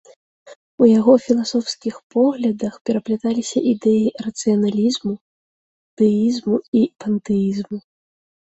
У 0.83 0.85
яго 0.99 1.13
філасофскіх 1.25 1.95
поглядах 2.15 2.73
перапляталіся 2.91 3.57
ідэі 3.73 4.07
рацыяналізму, 4.29 5.13
дэізму 6.03 6.57
і 6.81 6.87
пантэізму. 7.05 7.77